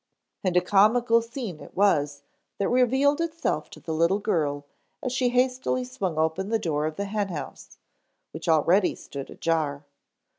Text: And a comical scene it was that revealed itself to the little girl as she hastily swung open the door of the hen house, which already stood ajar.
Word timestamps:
And 0.43 0.57
a 0.57 0.61
comical 0.61 1.21
scene 1.21 1.59
it 1.59 1.77
was 1.77 2.23
that 2.57 2.69
revealed 2.69 3.21
itself 3.21 3.69
to 3.69 3.79
the 3.79 3.93
little 3.93 4.17
girl 4.17 4.65
as 5.03 5.13
she 5.13 5.29
hastily 5.29 5.83
swung 5.83 6.17
open 6.17 6.49
the 6.49 6.57
door 6.57 6.87
of 6.87 6.95
the 6.95 7.05
hen 7.05 7.27
house, 7.29 7.77
which 8.31 8.49
already 8.49 8.95
stood 8.95 9.29
ajar. 9.29 9.83